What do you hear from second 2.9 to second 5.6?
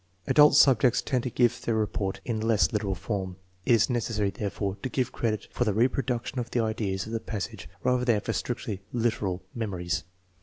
form. It is necessary, therefore, to give credit